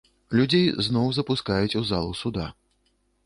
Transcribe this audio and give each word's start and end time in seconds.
Людзей 0.37 0.63
зноў 0.87 1.11
запускаюць 1.17 1.77
у 1.81 1.83
залу 1.91 2.17
суда. 2.23 2.47